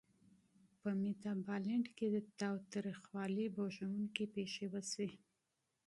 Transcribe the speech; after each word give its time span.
په 0.81 0.89
میتابالنډ 1.03 1.85
کې 1.97 2.07
د 2.15 2.17
تاوتریخوالي 2.41 3.45
بوږنوونکې 3.55 4.25
پېښې 4.35 4.65
وشوې. 4.73 5.17